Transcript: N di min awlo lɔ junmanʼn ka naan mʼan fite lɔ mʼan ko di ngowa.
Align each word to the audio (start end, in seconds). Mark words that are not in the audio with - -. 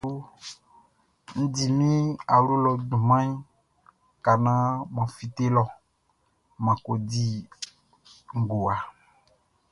N 1.37 1.41
di 1.53 1.65
min 1.77 2.01
awlo 2.33 2.53
lɔ 2.63 2.71
junmanʼn 2.87 3.31
ka 4.23 4.31
naan 4.43 4.71
mʼan 4.93 5.09
fite 5.15 5.45
lɔ 5.55 5.63
mʼan 6.63 6.77
ko 6.85 6.93
di 7.09 7.25
ngowa. 8.39 8.75